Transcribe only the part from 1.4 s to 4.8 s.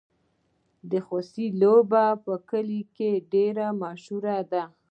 لوبه په کلیو کې مشهوره ده.